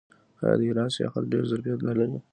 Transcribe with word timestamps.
آیا 0.43 0.55
د 0.59 0.61
ایران 0.67 0.89
سیاحت 0.95 1.23
ډیر 1.31 1.43
ظرفیت 1.51 1.79
نلري؟ 1.87 2.17